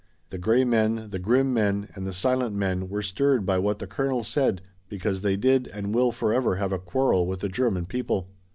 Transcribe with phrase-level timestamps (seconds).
[0.31, 3.85] The gray men, the grim men and the silent men were stirred by what the
[3.85, 8.27] colonel said because they did and will forever have a quarrel with the German people.